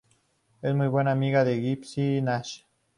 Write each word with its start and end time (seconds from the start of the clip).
Es 0.63 0.73
muy 0.73 0.87
buena 0.87 1.11
amiga 1.11 1.43
de 1.43 1.61
Gypsy 1.61 2.23
Nash. 2.23 2.63